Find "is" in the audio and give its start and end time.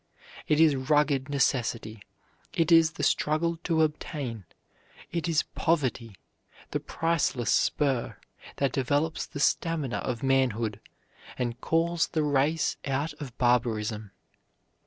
0.59-0.75, 2.71-2.93, 5.29-5.43